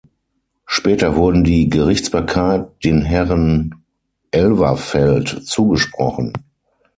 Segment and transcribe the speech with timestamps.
[0.65, 3.83] Später wurden die Gerichtsbarkeit den Herren
[4.31, 6.33] Elverfeld zugesprochen.